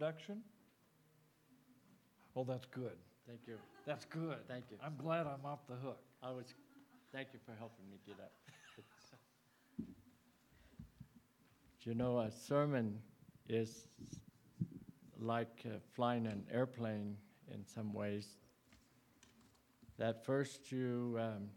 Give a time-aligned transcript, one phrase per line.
[0.00, 0.40] introduction?
[2.34, 2.96] Oh, that's good.
[3.26, 3.56] Thank you.
[3.86, 4.38] That's good.
[4.48, 4.78] Thank you.
[4.82, 5.98] I'm glad I'm off the hook.
[6.22, 6.46] I was,
[7.12, 8.32] thank you for helping me get up.
[11.82, 12.98] You know, a sermon
[13.48, 13.88] is
[15.18, 17.16] like uh, flying an airplane
[17.52, 18.26] in some ways.
[19.98, 21.48] That first you, um,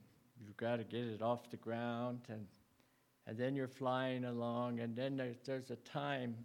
[0.45, 2.45] you've got to get it off the ground, and,
[3.25, 6.35] and then you're flying along, and then there's, there's a time,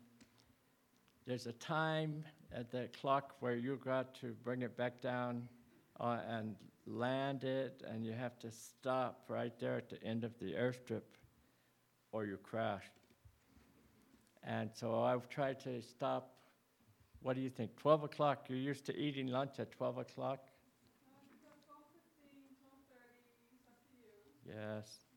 [1.28, 2.24] there's a time
[2.54, 5.46] at the clock where you've got to bring it back down
[6.00, 6.54] uh, and
[6.86, 11.02] land it, and you have to stop right there at the end of the airstrip,
[12.12, 12.84] or you crash.
[14.42, 16.32] And so I've tried to stop.
[17.20, 17.76] What do you think?
[17.76, 18.46] 12 o'clock.
[18.48, 20.38] You're used to eating lunch at 12 o'clock?
[24.46, 25.07] Yes.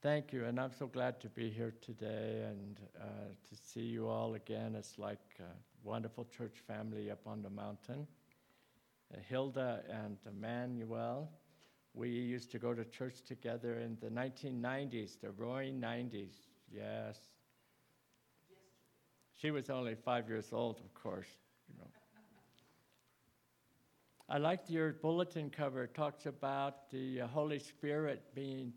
[0.00, 3.04] Thank you, and I'm so glad to be here today and uh,
[3.48, 4.76] to see you all again.
[4.76, 5.52] It's like a
[5.82, 8.06] wonderful church family up on the mountain.
[9.12, 11.28] Uh, Hilda and Emmanuel,
[11.94, 16.30] we used to go to church together in the 1990s, the roaring 90s.
[16.72, 17.18] Yes.
[19.34, 21.26] She was only five years old, of course,
[21.68, 21.90] you know.
[24.28, 25.84] I liked your bulletin cover.
[25.84, 28.72] It talks about the uh, Holy Spirit being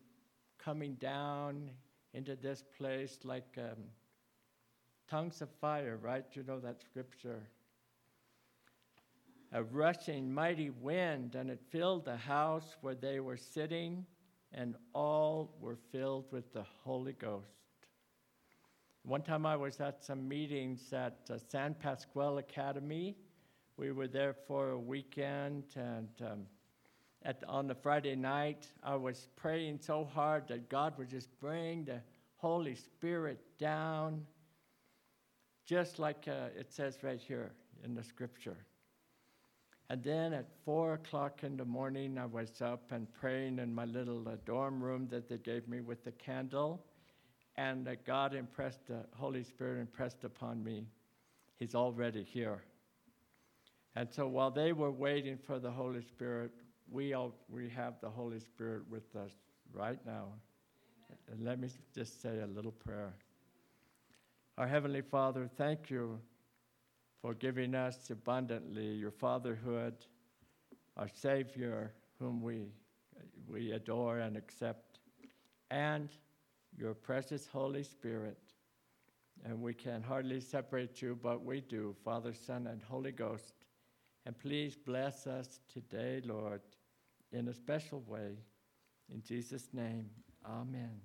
[0.64, 1.72] coming down
[2.14, 3.84] into this place like um,
[5.09, 6.26] tongues of fire, right?
[6.34, 7.42] You know that scripture.
[9.53, 14.06] A rushing mighty wind, and it filled the house where they were sitting,
[14.53, 17.48] and all were filled with the Holy Ghost.
[19.03, 23.18] One time I was at some meetings at uh, San Pasqual Academy.
[23.75, 26.46] We were there for a weekend, and um,
[27.24, 31.86] at, on the Friday night, I was praying so hard that God would just bring
[31.86, 32.02] the
[32.38, 34.26] Holy Spirit down,
[35.66, 37.52] just like uh, it says right here
[37.84, 38.58] in the scripture.
[39.90, 43.86] And then at four o'clock in the morning, I was up and praying in my
[43.86, 46.81] little uh, dorm room that they gave me with the candle
[47.58, 50.86] and that God impressed, the Holy Spirit impressed upon me,
[51.60, 52.64] He's already here.
[53.96, 56.52] And so while they were waiting for the Holy Spirit,
[56.91, 59.31] we, all, we have the Holy Spirit with us
[59.74, 60.25] right now.
[61.31, 63.13] And let me just say a little prayer.
[64.57, 66.19] Our Heavenly Father, thank you
[67.22, 69.94] for giving us abundantly your fatherhood,
[70.97, 72.68] our Savior, whom we,
[73.47, 75.00] we adore and accept,
[75.69, 76.09] and
[76.78, 78.38] your precious Holy Spirit.
[79.46, 83.53] And we can hardly separate you, but we do, Father, Son, and Holy Ghost.
[84.25, 86.62] And please bless us today, Lord,
[87.31, 88.38] in a special way.
[89.09, 90.09] In Jesus' name,
[90.46, 91.02] amen.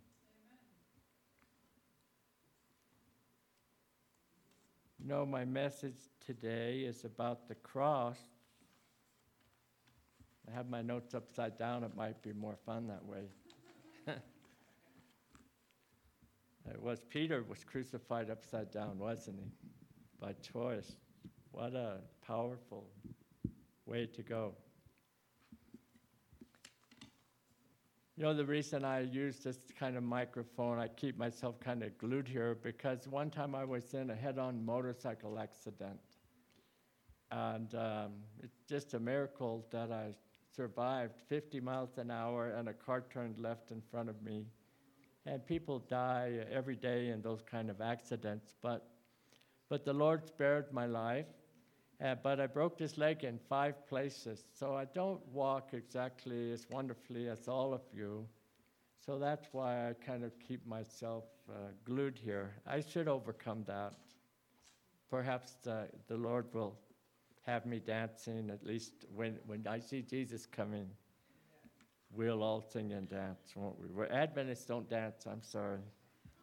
[4.99, 8.19] You know, my message today is about the cross.
[10.49, 11.85] I have my notes upside down.
[11.85, 13.29] It might be more fun that way.
[16.71, 19.51] It was Peter was crucified upside down, wasn't he?
[20.21, 20.97] By choice.
[21.53, 22.89] What a powerful
[23.87, 24.55] way to go.
[28.19, 31.99] You know, the reason I use this kind of microphone, I keep myself kind of
[31.99, 36.01] glued here because one time I was in a head on motorcycle accident.
[37.31, 38.13] And um,
[38.43, 40.15] it's just a miracle that I
[40.51, 44.47] survived 50 miles an hour and a car turned left in front of me
[45.27, 48.55] and people die every day in those kind of accidents.
[48.63, 48.89] But,
[49.69, 51.27] but the Lord spared my life.
[52.03, 56.67] Uh, but I broke this leg in five places, so I don't walk exactly as
[56.71, 58.27] wonderfully as all of you.
[59.05, 62.53] So that's why I kind of keep myself uh, glued here.
[62.67, 63.95] I should overcome that.
[65.09, 66.77] Perhaps the, the Lord will
[67.47, 70.89] have me dancing, at least when, when I see Jesus coming.
[72.13, 73.89] We'll all sing and dance, won't we?
[73.89, 75.79] We're Adventists don't dance, I'm sorry.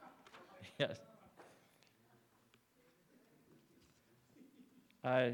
[0.79, 0.99] yes.
[5.03, 5.33] I,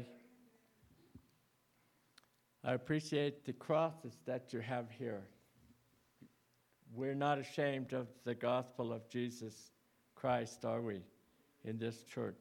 [2.64, 5.22] I appreciate the crosses that you have here.
[6.92, 9.70] We're not ashamed of the gospel of Jesus
[10.16, 11.02] Christ, are we,
[11.64, 12.34] in this church?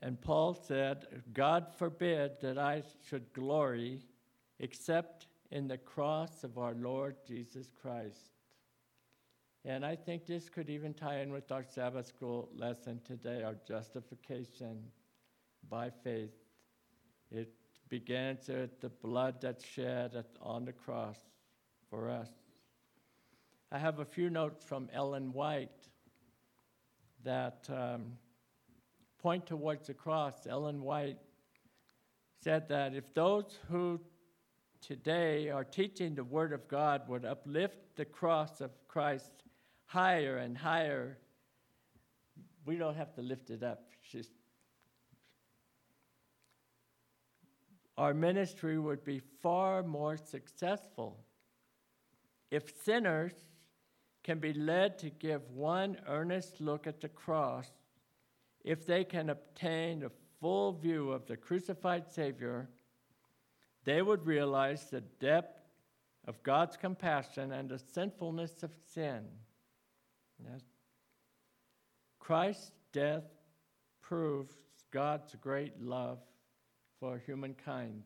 [0.00, 4.00] And Paul said, God forbid that I should glory
[4.58, 8.35] except in the cross of our Lord Jesus Christ.
[9.68, 13.56] And I think this could even tie in with our Sabbath school lesson today, our
[13.66, 14.78] justification
[15.68, 16.30] by faith.
[17.32, 17.52] It
[17.88, 21.18] begins with the blood that's shed on the cross
[21.90, 22.28] for us.
[23.72, 25.88] I have a few notes from Ellen White
[27.24, 28.12] that um,
[29.18, 30.46] point towards the cross.
[30.48, 31.18] Ellen White
[32.40, 34.00] said that if those who
[34.80, 39.32] today are teaching the Word of God would uplift the cross of Christ
[39.86, 41.18] higher and higher,
[42.64, 43.82] we don't have to lift it up.
[47.96, 51.18] Our ministry would be far more successful
[52.50, 53.32] if sinners
[54.22, 57.68] can be led to give one earnest look at the cross,
[58.64, 60.10] if they can obtain a
[60.40, 62.68] full view of the crucified Savior,
[63.84, 65.60] they would realize the depth
[66.26, 69.24] of God's compassion and the sinfulness of sin.
[72.26, 73.24] Christ's death
[74.02, 74.50] proves
[74.92, 76.18] God's great love
[76.98, 78.02] for humankind.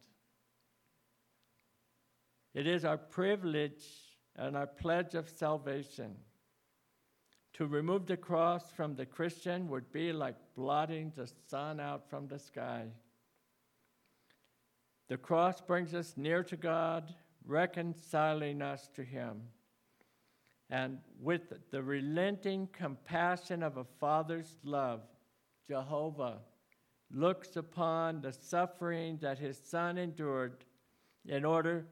[2.52, 3.84] It is our privilege
[4.36, 6.16] and our pledge of salvation.
[7.54, 12.28] To remove the cross from the Christian would be like blotting the sun out from
[12.28, 12.88] the sky.
[15.08, 17.14] The cross brings us near to God,
[17.46, 19.42] reconciling us to Him.
[20.70, 25.00] And with the relenting compassion of a father's love,
[25.66, 26.38] Jehovah
[27.12, 30.64] looks upon the suffering that his son endured
[31.26, 31.86] in order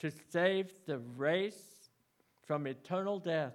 [0.00, 1.88] to save the race
[2.46, 3.54] from eternal death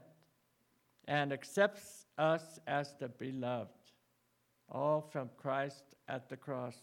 [1.08, 3.70] and accepts us as the beloved,
[4.70, 6.76] all from Christ at the cross.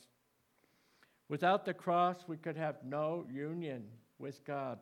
[1.28, 3.84] Without the cross, we could have no union
[4.19, 4.78] with God.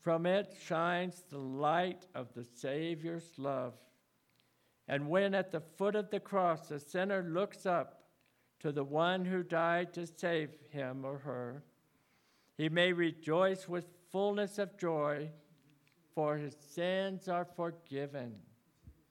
[0.00, 3.74] From it shines the light of the Savior's love.
[4.86, 8.04] And when at the foot of the cross a sinner looks up
[8.60, 11.62] to the one who died to save him or her,
[12.56, 15.30] he may rejoice with fullness of joy,
[16.14, 18.34] for his sins are forgiven,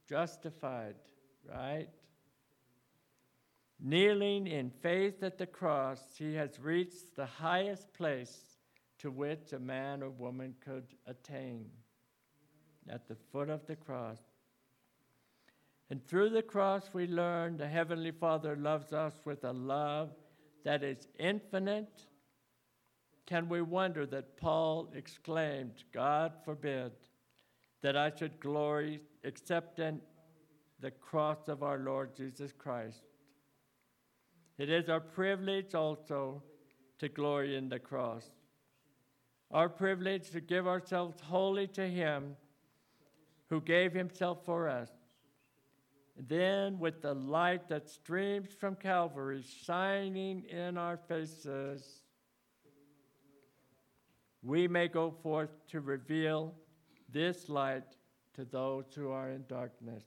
[0.10, 0.96] justified,
[1.48, 1.90] right?
[3.80, 8.57] Kneeling in faith at the cross, he has reached the highest place
[9.00, 11.70] to which a man or woman could attain
[12.90, 14.20] at the foot of the cross.
[15.90, 20.10] And through the cross, we learn the Heavenly Father loves us with a love
[20.66, 22.02] that is infinite.
[23.26, 26.92] Can we wonder that Paul exclaimed, God forbid
[27.82, 30.02] that I should glory except in
[30.80, 33.04] the cross of our Lord Jesus Christ?
[34.58, 36.42] It is our privilege also
[37.00, 38.26] to glory in the cross
[39.52, 42.36] our privilege to give ourselves wholly to Him
[43.50, 44.90] who gave Himself for us.
[46.18, 52.02] Then, with the light that streams from Calvary shining in our faces,
[54.42, 56.56] we may go forth to reveal
[57.12, 57.84] this light
[58.34, 60.04] to those who are in darkness.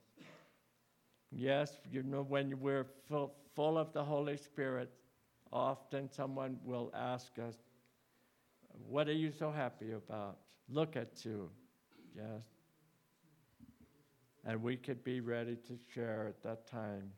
[1.30, 4.90] Yes, you know, when we're full, full of the Holy Spirit,
[5.52, 7.56] often someone will ask us,
[8.88, 10.38] what are you so happy about?
[10.68, 11.50] Look at you.
[12.16, 12.42] Yes.
[14.44, 17.12] And we could be ready to share at that time.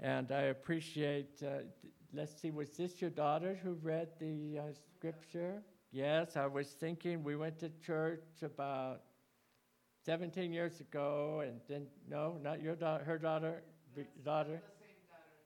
[0.00, 1.64] And I appreciate, uh,
[2.12, 4.62] let's see, was this your daughter who read the uh,
[4.96, 5.62] scripture?
[5.92, 9.02] Yes, I was thinking we went to church about
[10.06, 13.62] 17 years ago, and then, no, not your daughter, her daughter,
[14.24, 14.62] daughter?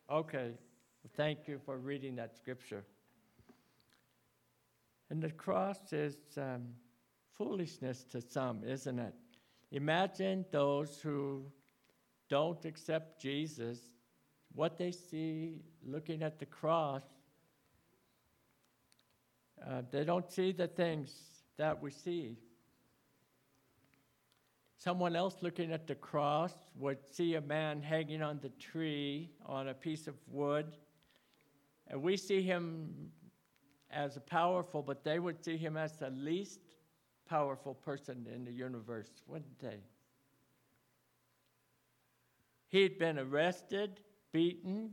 [0.08, 0.52] Okay,
[1.16, 2.84] thank you for reading that scripture.
[5.11, 6.68] And the cross is um,
[7.37, 9.14] foolishness to some, isn't it?
[9.70, 11.44] Imagine those who
[12.28, 13.80] don't accept Jesus,
[14.54, 17.02] what they see looking at the cross.
[19.64, 21.12] Uh, they don't see the things
[21.56, 22.37] that we see.
[24.78, 29.68] Someone else looking at the cross would see a man hanging on the tree on
[29.68, 30.76] a piece of wood,
[31.88, 33.11] and we see him
[33.91, 36.61] as powerful, but they would see him as the least
[37.29, 39.79] powerful person in the universe, wouldn't they?
[42.69, 44.00] He'd been arrested,
[44.33, 44.91] beaten,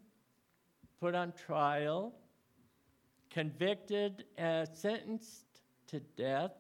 [0.99, 2.13] put on trial,
[3.29, 5.45] convicted, and sentenced
[5.87, 6.51] to death,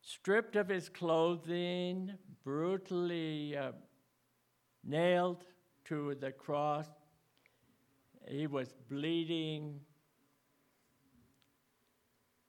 [0.00, 2.12] stripped of his clothing,
[2.42, 3.72] brutally uh,
[4.82, 5.44] nailed
[5.84, 6.86] to the cross.
[8.26, 9.80] He was bleeding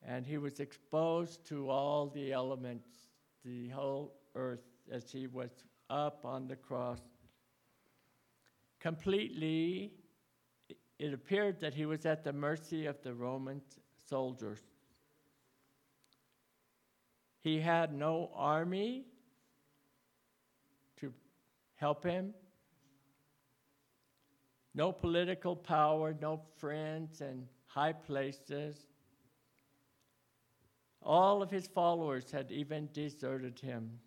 [0.05, 2.88] and he was exposed to all the elements,
[3.46, 5.51] the whole earth, as he was
[5.89, 7.01] up on the cross.
[8.79, 9.93] Completely,
[10.98, 13.62] it appeared that he was at the mercy of the Roman
[14.08, 14.60] soldiers.
[17.41, 19.05] He had no army
[20.98, 21.13] to
[21.75, 22.34] help him.
[24.74, 28.86] No political power, no friends and high places.
[31.03, 34.00] All of his followers had even deserted him.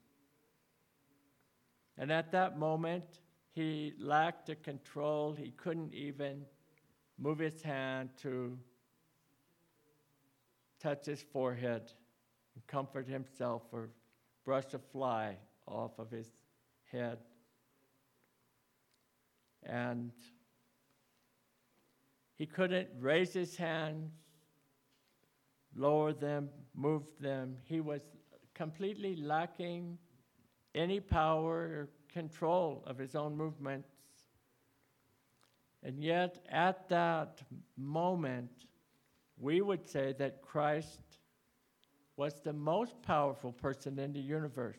[1.98, 3.20] And at that moment,
[3.52, 5.32] he lacked the control.
[5.32, 6.44] He couldn't even
[7.18, 8.58] move his hand to
[10.80, 11.92] touch his forehead
[12.54, 13.90] and comfort himself or
[14.44, 15.36] brush a fly
[15.66, 16.28] off of his
[16.90, 17.18] head.
[19.62, 20.12] And
[22.34, 24.12] he couldn't raise his hands,
[25.76, 27.56] lower them, move them.
[27.64, 28.02] He was
[28.54, 29.98] completely lacking
[30.74, 33.88] any power or control of his own movements.
[35.82, 37.42] And yet, at that
[37.76, 38.50] moment,
[39.36, 41.00] we would say that Christ
[42.16, 44.78] was the most powerful person in the universe.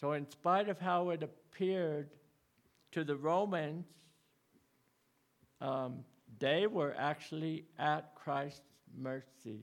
[0.00, 2.10] So, in spite of how it appeared
[2.92, 3.86] to the Romans,
[5.60, 6.04] um,
[6.38, 8.62] they were actually at Christ's
[8.96, 9.62] mercy.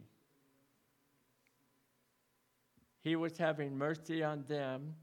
[3.02, 4.96] He was having mercy on them,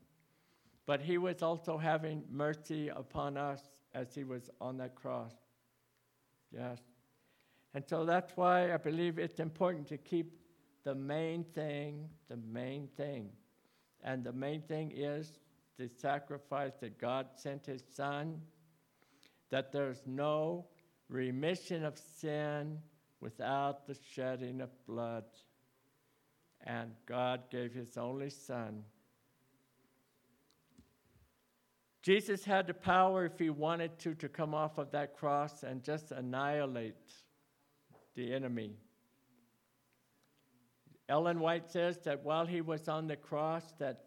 [0.87, 3.61] but he was also having mercy upon us
[3.94, 5.35] as he was on that cross.
[6.50, 6.78] Yes.
[7.75, 10.32] And so that's why I believe it's important to keep
[10.82, 13.28] the main thing, the main thing.
[14.02, 15.38] And the main thing is
[15.78, 18.40] the sacrifice that God sent his son,
[19.50, 20.66] that there's no
[21.11, 22.79] remission of sin
[23.21, 25.25] without the shedding of blood.
[26.64, 28.85] And God gave his only son.
[32.02, 35.83] Jesus had the power, if he wanted to, to come off of that cross and
[35.83, 36.95] just annihilate
[38.14, 38.73] the enemy.
[41.09, 44.05] Ellen White says that while he was on the cross, that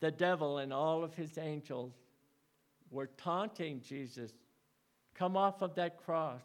[0.00, 1.92] the devil and all of his angels
[2.90, 4.32] were taunting Jesus.
[5.18, 6.42] Come off of that cross.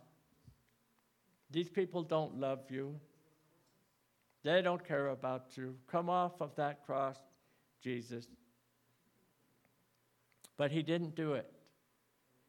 [1.52, 3.00] These people don't love you.
[4.42, 5.76] They don't care about you.
[5.86, 7.18] Come off of that cross,
[7.84, 8.26] Jesus.
[10.58, 11.52] But he didn't do it.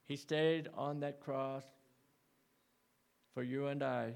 [0.07, 1.64] He stayed on that cross
[3.35, 4.14] for you and I.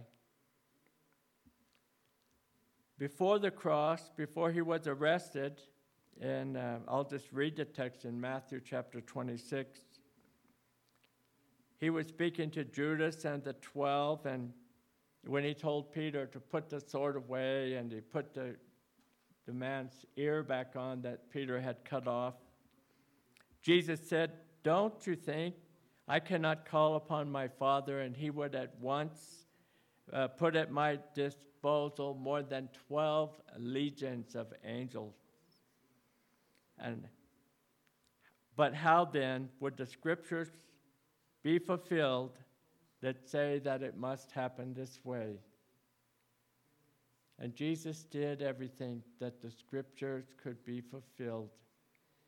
[2.98, 5.60] Before the cross, before he was arrested,
[6.20, 9.78] and uh, I'll just read the text in Matthew chapter 26.
[11.78, 14.52] He was speaking to Judas and the 12, and
[15.26, 18.56] when he told Peter to put the sword away and he put the,
[19.46, 22.34] the man's ear back on that Peter had cut off,
[23.62, 24.32] Jesus said,
[24.64, 25.54] Don't you think
[26.08, 29.46] I cannot call upon my Father and he would at once
[30.12, 35.14] uh, put at my disposal more than 12 legions of angels?
[36.76, 37.06] And,
[38.56, 40.48] but how then would the scriptures
[41.48, 42.38] be fulfilled
[43.00, 45.38] that say that it must happen this way?
[47.38, 51.48] And Jesus did everything that the scriptures could be fulfilled,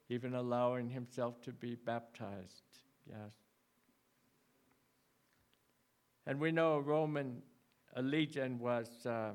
[0.09, 2.63] even allowing himself to be baptized.
[3.07, 3.35] Yes.
[6.27, 7.43] And we know a Roman
[7.97, 9.35] a legion was um,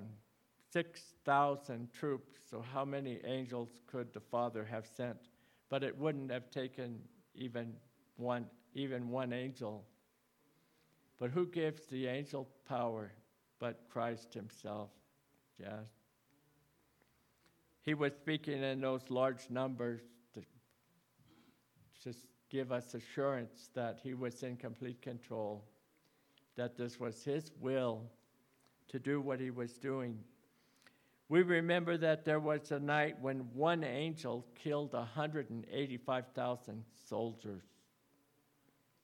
[0.72, 5.18] 6,000 troops, so how many angels could the Father have sent?
[5.70, 7.00] But it wouldn't have taken
[7.36, 7.74] even
[8.16, 9.84] one, even one angel.
[11.18, 13.12] But who gives the angel power
[13.58, 14.90] but Christ Himself?
[15.58, 15.88] Yes.
[17.82, 20.02] He was speaking in those large numbers
[20.34, 20.42] to
[22.04, 25.64] just give us assurance that He was in complete control,
[26.58, 28.04] that this was His will
[28.90, 30.20] to do what He was doing.
[31.30, 37.64] We remember that there was a night when one angel killed 185,000 soldiers.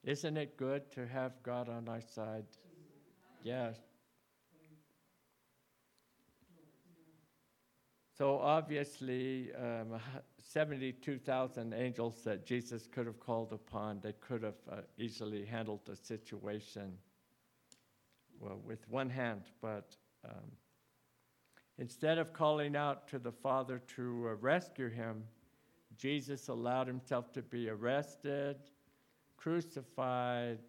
[0.03, 2.46] Isn't it good to have God on our side?
[3.43, 3.77] Yes.
[8.17, 10.00] So obviously, um,
[10.38, 15.96] 72,000 angels that Jesus could have called upon, they could have uh, easily handled the
[15.96, 16.93] situation
[18.39, 20.51] well, with one hand, but um,
[21.77, 25.24] instead of calling out to the Father to uh, rescue him,
[25.96, 28.58] Jesus allowed himself to be arrested,
[29.42, 30.60] crucified,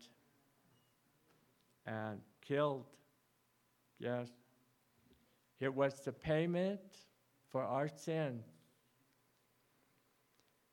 [1.86, 2.86] and killed.
[3.98, 4.28] Yes.
[5.60, 6.80] It was the payment
[7.50, 8.40] for our sin.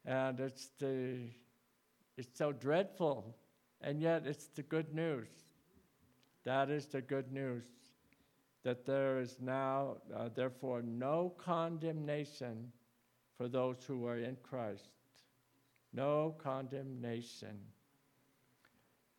[0.05, 1.29] And it's the
[2.17, 3.35] it's so dreadful,
[3.81, 5.29] and yet it's the good news.
[6.43, 7.65] That is the good news.
[8.63, 12.71] that there is now, uh, therefore, no condemnation
[13.37, 14.89] for those who are in Christ.
[15.93, 17.57] No condemnation.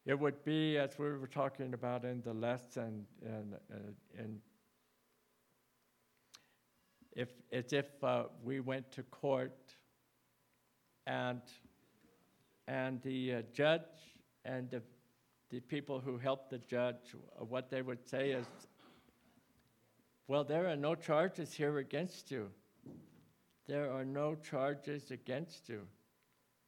[0.07, 3.77] It would be, as we were talking about in the lesson, and, uh,
[4.19, 4.41] and
[7.13, 9.75] if, as if uh, we went to court
[11.07, 11.43] and,
[12.67, 13.81] and the uh, judge
[14.45, 14.83] and the,
[15.51, 18.47] the people who helped the judge, uh, what they would say is,
[20.29, 22.49] well, there are no charges here against you.
[23.67, 25.83] There are no charges against you.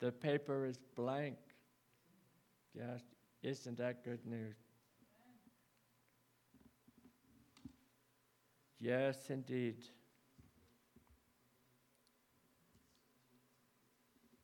[0.01, 1.37] The paper is blank.
[2.75, 3.03] Yes,
[3.43, 4.57] isn't that good news?
[8.81, 9.77] Yes, indeed.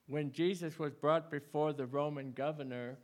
[0.06, 2.98] When Jesus was brought before the Roman governor,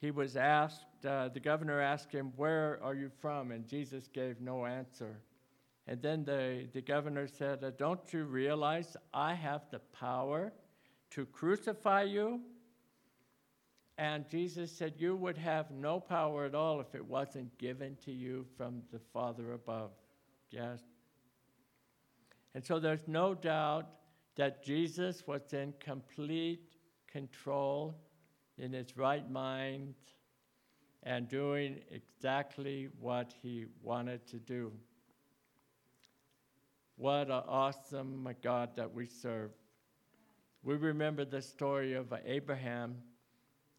[0.00, 3.50] he was asked, uh, the governor asked him, Where are you from?
[3.50, 5.18] And Jesus gave no answer.
[5.88, 10.52] And then the, the governor said, uh, Don't you realize I have the power
[11.10, 12.40] to crucify you?
[13.98, 18.12] And Jesus said, You would have no power at all if it wasn't given to
[18.12, 19.90] you from the Father above.
[20.50, 20.80] Yes.
[22.54, 23.88] And so there's no doubt
[24.36, 26.76] that Jesus was in complete
[27.10, 27.96] control,
[28.56, 29.94] in his right mind,
[31.02, 34.72] and doing exactly what he wanted to do.
[36.96, 39.50] What an awesome God that we serve.
[40.62, 42.96] We remember the story of Abraham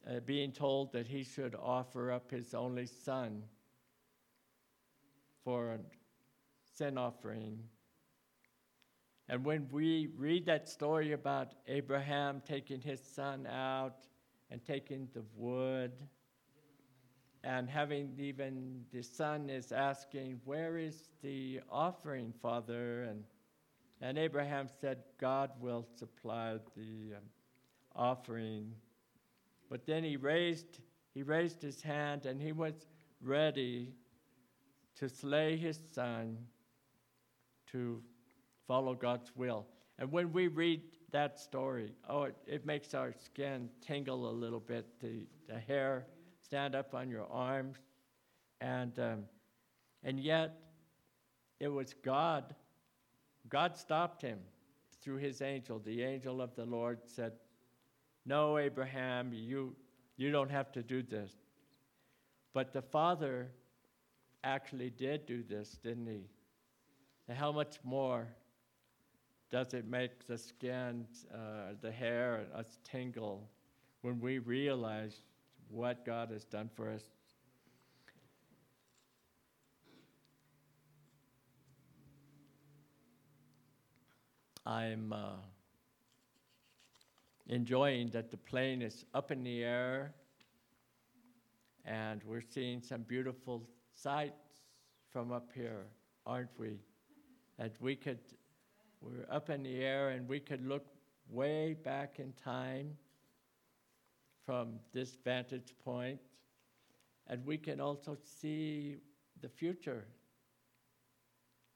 [0.09, 3.43] uh, being told that he should offer up his only son
[5.43, 5.79] for a
[6.75, 7.59] sin offering.
[9.27, 14.07] And when we read that story about Abraham taking his son out
[14.49, 15.91] and taking the wood,
[17.43, 23.03] and having even the son is asking, Where is the offering, Father?
[23.03, 23.23] And,
[24.01, 27.23] and Abraham said, God will supply the um,
[27.95, 28.73] offering.
[29.69, 30.79] But then he raised,
[31.13, 32.73] he raised his hand and he was
[33.21, 33.93] ready
[34.95, 36.37] to slay his son
[37.71, 38.01] to
[38.67, 39.67] follow God's will.
[39.97, 44.59] And when we read that story, oh, it, it makes our skin tingle a little
[44.59, 46.05] bit, the, the hair
[46.41, 47.77] stand up on your arms.
[48.61, 49.23] And, um,
[50.03, 50.57] and yet,
[51.59, 52.55] it was God.
[53.49, 54.39] God stopped him
[55.01, 55.79] through his angel.
[55.79, 57.33] The angel of the Lord said,
[58.29, 59.75] No, Abraham, you,
[60.15, 61.31] you don't have to do this.
[62.53, 63.47] But the father
[64.43, 66.27] actually did do this, didn't he?
[67.27, 68.27] And how much more
[69.49, 73.49] does it make the skin, uh, the hair, us tingle
[74.01, 75.23] when we realize
[75.69, 77.09] what God has done for us.
[84.67, 85.37] I'm uh,
[87.49, 90.13] enjoying that the plane is up in the air
[91.83, 94.61] and we're seeing some beautiful sights
[95.11, 95.87] from up here,
[96.25, 96.77] aren't we?
[97.57, 98.19] That we could,
[99.01, 100.85] we're up in the air and we could look
[101.27, 102.95] way back in time
[104.45, 106.19] from this vantage point,
[107.27, 108.97] and we can also see
[109.41, 110.05] the future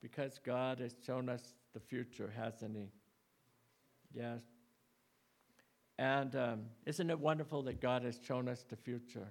[0.01, 2.89] because God has shown us the future, hasn't He?
[4.11, 4.41] Yes.
[6.03, 9.29] And um, isn't it wonderful that God has shown us the future?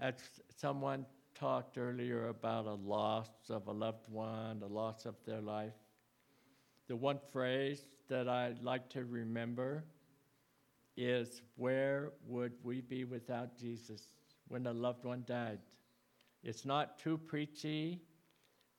[0.00, 0.14] As
[0.56, 5.74] someone talked earlier about a loss of a loved one, a loss of their life,
[6.88, 9.84] the one phrase that I like to remember
[10.96, 14.00] is where would we be without Jesus
[14.48, 15.58] when a loved one died?
[16.42, 18.00] It's not too preachy,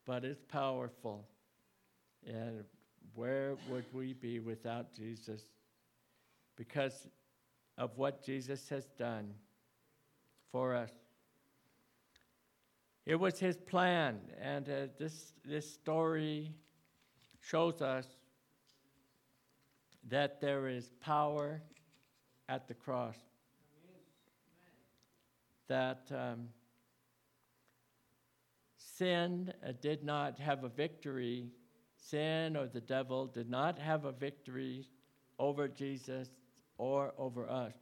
[0.04, 1.28] but it's powerful.
[2.26, 2.64] And
[3.14, 5.42] where would we be without Jesus?
[6.56, 7.08] Because
[7.78, 9.32] of what Jesus has done
[10.50, 10.90] for us.
[13.04, 16.52] It was his plan, and uh, this, this story
[17.40, 18.06] shows us
[20.08, 21.62] that there is power
[22.48, 23.16] at the cross.
[25.68, 26.48] That um,
[28.76, 31.48] sin uh, did not have a victory,
[31.96, 34.86] sin or the devil did not have a victory
[35.38, 36.28] over Jesus
[36.82, 37.74] or over us,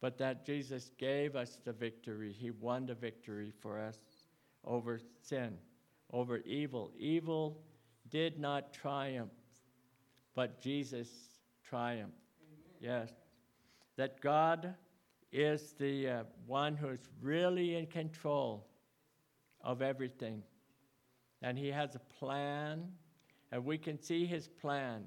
[0.00, 2.32] but that Jesus gave us the victory.
[2.32, 3.98] He won the victory for us
[4.64, 5.56] over sin,
[6.12, 6.92] over evil.
[6.98, 7.60] Evil
[8.10, 9.32] did not triumph,
[10.34, 11.08] but Jesus
[11.64, 12.16] triumphed.
[12.80, 13.10] Yes
[13.96, 14.74] that God
[15.32, 18.66] is the uh, one who's really in control
[19.60, 20.42] of everything.
[21.42, 22.88] And He has a plan,
[23.50, 25.04] and we can see His plan.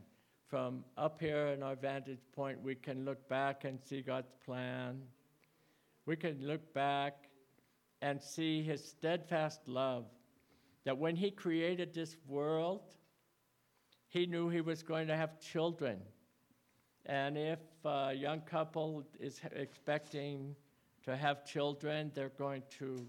[0.47, 5.01] From up here in our vantage point, we can look back and see God's plan.
[6.05, 7.29] We can look back
[8.01, 10.05] and see His steadfast love.
[10.83, 12.81] That when He created this world,
[14.07, 15.99] He knew He was going to have children.
[17.07, 20.55] And if a young couple is expecting
[21.05, 23.05] to have children, they're going to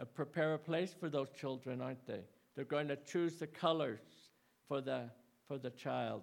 [0.00, 2.20] uh, prepare a place for those children, aren't they?
[2.54, 4.00] They're going to choose the colors
[4.68, 5.10] for the,
[5.46, 6.22] for the child.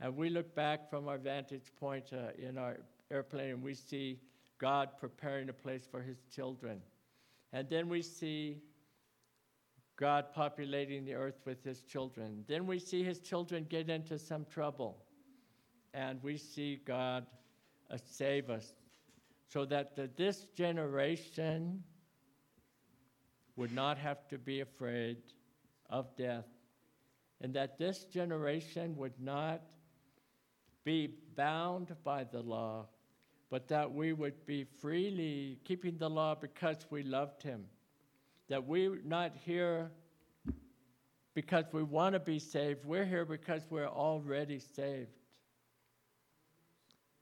[0.00, 2.78] And we look back from our vantage point uh, in our
[3.10, 4.18] airplane and we see
[4.58, 6.80] God preparing a place for his children.
[7.52, 8.58] And then we see
[9.96, 12.44] God populating the earth with his children.
[12.48, 14.98] Then we see his children get into some trouble.
[15.92, 17.26] And we see God
[17.90, 18.74] uh, save us
[19.48, 21.84] so that the, this generation
[23.56, 25.18] would not have to be afraid
[25.90, 26.46] of death,
[27.40, 29.62] and that this generation would not
[30.84, 32.86] be bound by the law,
[33.50, 37.64] but that we would be freely keeping the law because we loved Him.
[38.48, 39.90] That we're not here
[41.34, 45.10] because we want to be saved, we're here because we're already saved.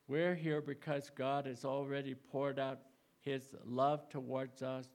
[0.09, 2.81] We're here because God has already poured out
[3.21, 4.87] His love towards us,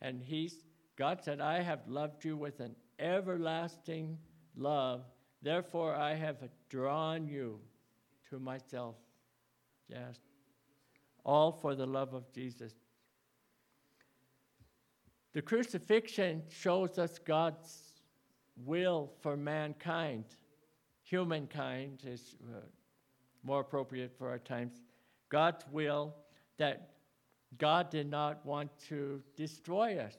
[0.00, 0.64] and He's
[0.96, 4.16] God said, I have loved you with an everlasting
[4.56, 5.02] love.
[5.42, 6.36] Therefore, I have
[6.68, 7.60] drawn you
[8.30, 8.96] to myself.
[9.88, 10.18] Yes.
[11.24, 12.72] All for the love of Jesus.
[15.32, 18.00] The crucifixion shows us God's
[18.64, 20.24] will for mankind.
[21.02, 22.60] Humankind is uh,
[23.42, 24.80] more appropriate for our times.
[25.28, 26.14] God's will
[26.58, 26.90] that
[27.58, 30.16] God did not want to destroy us.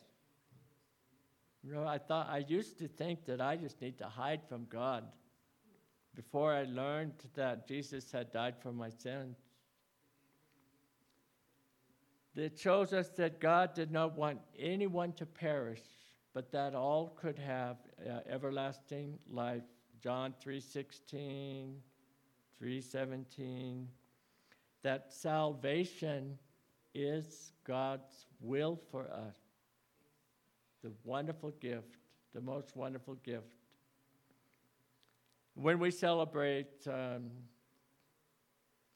[1.67, 4.67] You know, I thought I used to think that I just need to hide from
[4.69, 5.03] God
[6.15, 9.35] before I learned that Jesus had died for my sins.
[12.37, 15.81] It shows us that God did not want anyone to perish,
[16.33, 19.63] but that all could have uh, everlasting life.
[20.01, 21.73] John 3:16,
[22.63, 23.87] 3:17
[24.83, 26.37] that salvation
[26.93, 29.46] is God's will for us
[30.87, 31.97] the wonderful gift,
[32.33, 33.55] the most wonderful gift.
[35.53, 37.29] When we celebrate um,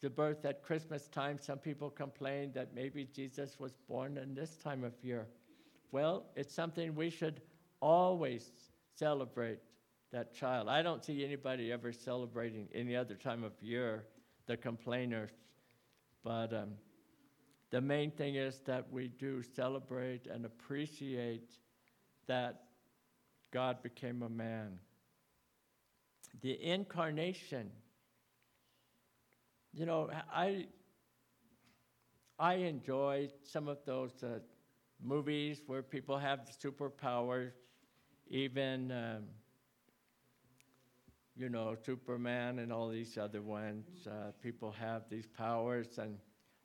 [0.01, 4.55] the birth at Christmas time, some people complain that maybe Jesus was born in this
[4.55, 5.27] time of year.
[5.91, 7.41] Well, it's something we should
[7.81, 8.51] always
[8.95, 9.59] celebrate
[10.13, 10.69] that child.
[10.69, 14.05] I don't see anybody ever celebrating any other time of year,
[14.45, 15.31] the complainers.
[16.23, 16.69] But um,
[17.69, 21.57] the main thing is that we do celebrate and appreciate
[22.31, 22.61] that
[23.51, 24.79] God became a man.
[26.39, 27.69] The incarnation.
[29.73, 30.67] You know, I
[32.39, 34.39] I enjoy some of those uh,
[35.03, 37.51] movies where people have superpowers,
[38.29, 39.23] even um,
[41.35, 44.07] you know Superman and all these other ones.
[44.07, 46.17] Uh, people have these powers, and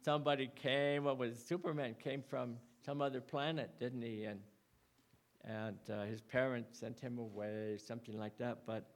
[0.05, 1.03] somebody came.
[1.03, 4.27] What was Superman came from some other planet, didn't he?
[4.27, 4.39] And
[5.47, 8.59] and uh, his parents sent him away, something like that.
[8.67, 8.91] But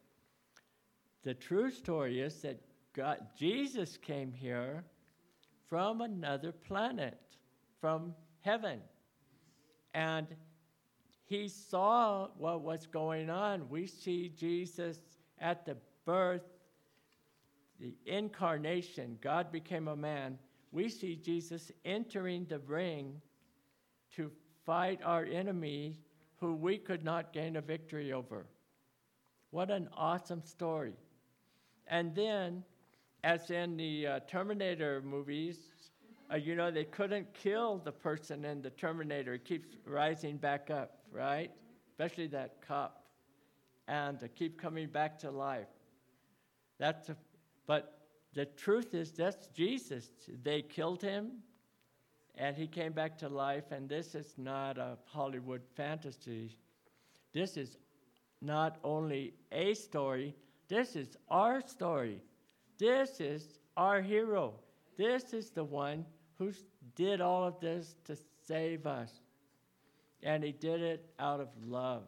[1.22, 2.60] the true story is that
[2.92, 4.84] God, Jesus came here
[5.68, 7.20] from another planet,
[7.80, 8.80] from heaven.
[9.94, 10.26] And
[11.24, 13.68] he saw what was going on.
[13.68, 14.98] We see Jesus
[15.38, 16.42] at the birth,
[17.78, 20.38] the incarnation, God became a man.
[20.72, 23.20] We see Jesus entering the ring
[24.16, 24.30] to
[24.66, 25.96] fight our enemy
[26.40, 28.46] who we could not gain a victory over.
[29.50, 30.94] What an awesome story.
[31.86, 32.64] And then,
[33.24, 35.58] as in the uh, Terminator movies,
[36.32, 39.34] uh, you know, they couldn't kill the person in the Terminator.
[39.34, 41.50] It keeps rising back up, right?
[41.90, 43.04] Especially that cop.
[43.88, 45.66] And to keep coming back to life.
[46.78, 47.16] That's a,
[47.66, 47.98] but
[48.34, 50.08] the truth is, that's Jesus.
[50.44, 51.32] They killed him,
[52.40, 53.70] and he came back to life.
[53.70, 56.56] And this is not a Hollywood fantasy.
[57.34, 57.76] This is
[58.40, 60.34] not only a story,
[60.66, 62.22] this is our story.
[62.78, 64.54] This is our hero.
[64.96, 66.06] This is the one
[66.38, 66.52] who
[66.96, 69.12] did all of this to save us.
[70.22, 72.04] And he did it out of love.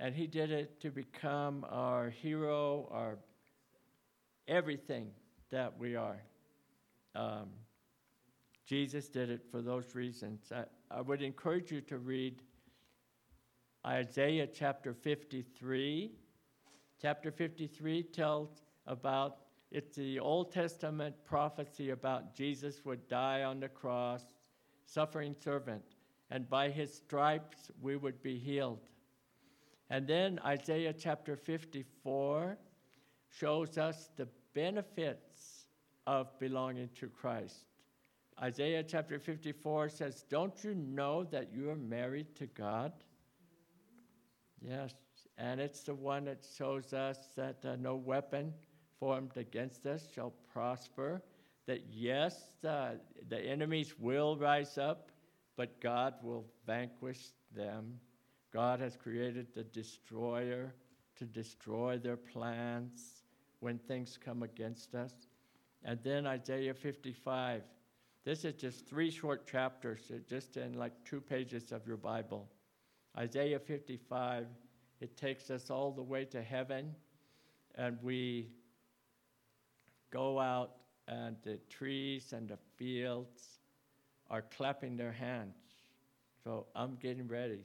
[0.00, 3.18] And he did it to become our hero, our
[4.48, 5.10] everything
[5.50, 6.20] that we are.
[7.14, 7.50] Um,
[8.70, 10.52] Jesus did it for those reasons.
[10.54, 10.62] I,
[10.96, 12.40] I would encourage you to read
[13.84, 16.12] Isaiah chapter 53.
[17.02, 19.38] Chapter 53 tells about
[19.72, 24.22] it's the Old Testament prophecy about Jesus would die on the cross,
[24.84, 25.82] suffering servant,
[26.30, 28.86] and by his stripes we would be healed.
[29.90, 32.56] And then Isaiah chapter 54
[33.36, 35.66] shows us the benefits
[36.06, 37.64] of belonging to Christ.
[38.42, 42.92] Isaiah chapter 54 says, Don't you know that you are married to God?
[44.62, 44.94] Yes,
[45.36, 48.52] and it's the one that shows us that uh, no weapon
[48.98, 51.22] formed against us shall prosper.
[51.66, 52.92] That yes, uh,
[53.28, 55.10] the enemies will rise up,
[55.56, 57.98] but God will vanquish them.
[58.52, 60.74] God has created the destroyer
[61.16, 63.22] to destroy their plans
[63.60, 65.12] when things come against us.
[65.84, 67.62] And then Isaiah 55.
[68.24, 72.48] This is just three short chapters, uh, just in like two pages of your Bible.
[73.16, 74.46] Isaiah 55,
[75.00, 76.94] it takes us all the way to heaven,
[77.76, 78.48] and we
[80.10, 80.72] go out,
[81.08, 83.60] and the trees and the fields
[84.28, 85.56] are clapping their hands.
[86.44, 87.64] So I'm getting ready.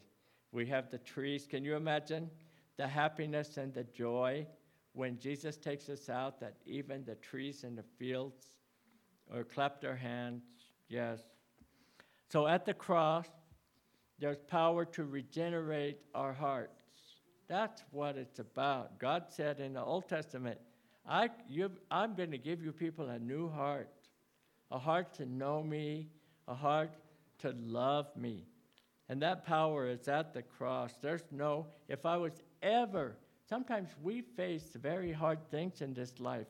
[0.51, 1.45] We have the trees.
[1.45, 2.29] Can you imagine
[2.77, 4.47] the happiness and the joy
[4.93, 8.55] when Jesus takes us out that even the trees and the fields
[9.33, 10.43] or clapped their hands?
[10.87, 11.19] Yes.
[12.29, 13.27] So at the cross,
[14.19, 16.83] there's power to regenerate our hearts.
[17.47, 18.99] That's what it's about.
[18.99, 20.59] God said in the Old Testament,
[21.07, 23.89] I, you, I'm going to give you people a new heart,
[24.71, 26.09] a heart to know me,
[26.47, 26.95] a heart
[27.39, 28.45] to love me.
[29.07, 30.93] And that power is at the cross.
[31.01, 32.33] There's no, if I was
[32.63, 36.47] ever, sometimes we face very hard things in this life.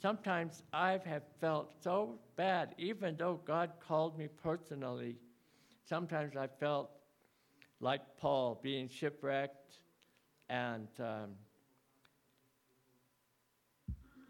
[0.00, 5.16] Sometimes I have felt so bad, even though God called me personally.
[5.84, 6.90] Sometimes I felt
[7.80, 9.78] like Paul being shipwrecked,
[10.48, 11.30] and um,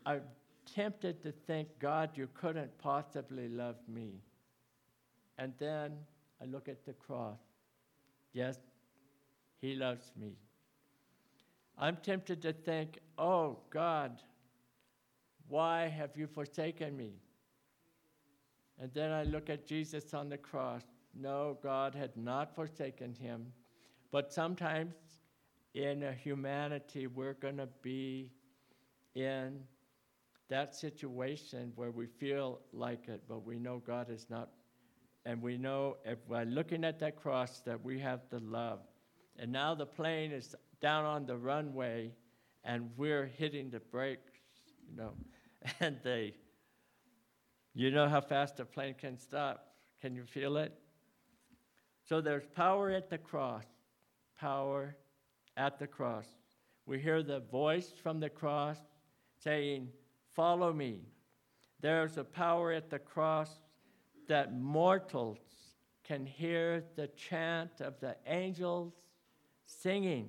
[0.07, 0.23] I'm
[0.73, 4.21] tempted to think, God, you couldn't possibly love me.
[5.39, 5.93] And then
[6.41, 7.41] I look at the cross.
[8.33, 8.59] Yes,
[9.61, 10.33] He loves me.
[11.79, 14.21] I'm tempted to think, oh, God,
[15.49, 17.13] why have you forsaken me?
[18.81, 20.83] And then I look at Jesus on the cross.
[21.15, 23.53] No, God had not forsaken him.
[24.11, 24.95] But sometimes
[25.75, 28.31] in humanity, we're going to be
[29.15, 29.61] in
[30.49, 34.51] that situation where we feel like it, but we know God is not.
[35.25, 38.81] And we know if by looking at that cross that we have the love.
[39.39, 42.13] And now the plane is down on the runway
[42.63, 44.33] and we're hitting the brakes,
[44.89, 45.15] you know.
[45.81, 46.35] And they,
[47.75, 49.69] you know how fast a plane can stop.
[50.01, 50.73] Can you feel it?
[52.07, 53.65] So there's power at the cross,
[54.39, 54.97] power
[55.57, 56.27] at the cross.
[56.87, 58.77] We hear the voice from the cross
[59.43, 59.89] saying,
[60.35, 61.01] Follow me.
[61.81, 63.51] There's a power at the cross
[64.27, 65.39] that mortals
[66.03, 68.93] can hear the chant of the angels
[69.67, 70.29] singing.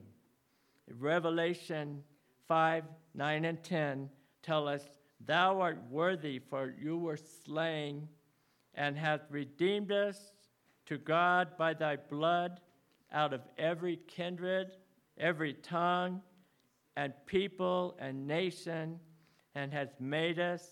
[1.00, 2.04] Revelation
[2.48, 2.84] 5
[3.16, 4.10] 9 and 10
[4.44, 4.84] tell us,
[5.26, 8.08] Thou art worthy, for you were slain
[8.76, 10.32] and hast redeemed us
[10.86, 12.60] to God by thy blood
[13.12, 14.78] out of every kindred,
[15.18, 16.22] every tongue,
[16.98, 19.00] and people and nation,
[19.56, 20.68] and has made us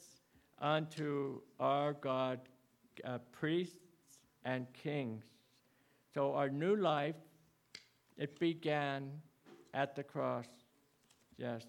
[0.59, 2.39] unto our God
[3.05, 3.77] uh, priests
[4.45, 5.23] and kings.
[6.13, 7.15] So our new life,
[8.17, 9.09] it began
[9.73, 10.47] at the cross.
[11.37, 11.63] Yes.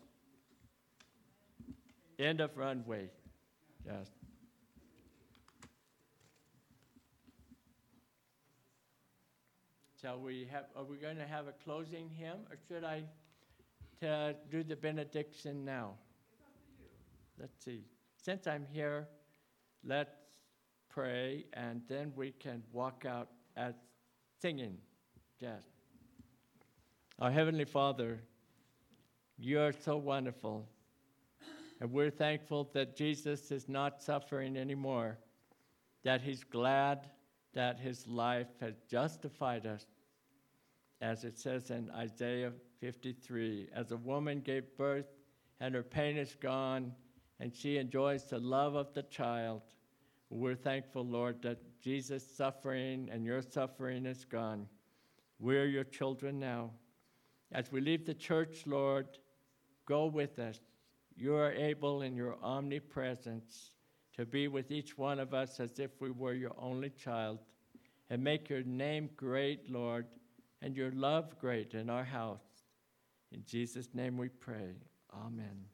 [2.18, 3.10] End of runway.
[3.84, 4.08] Yes.
[10.00, 13.04] Shall we have, are we going to have a closing hymn or should I
[14.00, 15.94] to do the benediction now?
[17.40, 17.84] Let's see.
[18.22, 19.08] Since I'm here,
[19.82, 20.14] let's
[20.90, 23.76] pray and then we can walk out at
[24.40, 24.76] singing.
[25.40, 25.62] Yes.
[27.18, 28.20] Our Heavenly Father,
[29.38, 30.68] you are so wonderful.
[31.80, 35.18] And we're thankful that Jesus is not suffering anymore,
[36.02, 37.08] that he's glad
[37.52, 39.86] that his life has justified us,
[41.00, 45.06] as it says in Isaiah 53 as a woman gave birth
[45.60, 46.92] and her pain is gone,
[47.40, 49.62] and she enjoys the love of the child.
[50.30, 54.66] We're thankful, Lord, that Jesus' suffering and your suffering is gone.
[55.38, 56.70] We're your children now.
[57.52, 59.06] As we leave the church, Lord,
[59.86, 60.58] go with us.
[61.16, 63.70] You are able in your omnipresence
[64.16, 67.38] to be with each one of us as if we were your only child.
[68.10, 70.06] And make your name great, Lord,
[70.60, 72.62] and your love great in our house.
[73.32, 74.76] In Jesus' name we pray.
[75.12, 75.73] Amen.